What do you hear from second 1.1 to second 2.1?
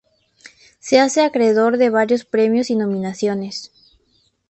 acreedor de